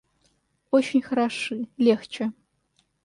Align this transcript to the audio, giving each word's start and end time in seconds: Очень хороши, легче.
Очень 0.71 1.01
хороши, 1.03 1.67
легче. 1.77 2.31